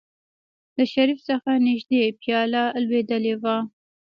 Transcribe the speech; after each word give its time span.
له 0.77 0.83
شريف 0.93 1.19
څخه 1.29 1.49
نژدې 1.65 2.01
پياله 2.21 2.63
لوېدلې 2.85 3.33
وه. 3.41 3.57